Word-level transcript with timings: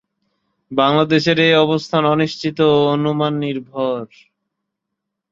বাংলাদেশে 0.71 1.31
এর 1.35 1.61
অবস্থান 1.65 2.03
অনিশ্চিত 2.05 2.57
ও 2.69 2.77
অনুমান 2.93 3.33
নির্ভর। 3.39 4.03